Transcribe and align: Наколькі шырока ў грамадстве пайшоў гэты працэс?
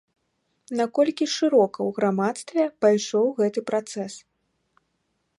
Наколькі 0.77 1.25
шырока 1.33 1.79
ў 1.87 1.95
грамадстве 1.97 2.65
пайшоў 2.85 3.25
гэты 3.41 3.59
працэс? 3.69 4.13